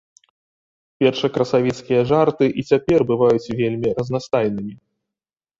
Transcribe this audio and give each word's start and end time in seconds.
Першакрасавіцкія 1.01 2.01
жарты 2.13 2.45
і 2.63 2.65
цяпер 2.71 2.99
бываюць 3.13 3.53
вельмі 3.63 3.89
разнастайнымі. 4.01 4.73